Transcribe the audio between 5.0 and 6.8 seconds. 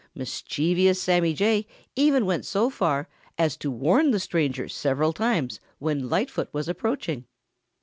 times when Lightfoot was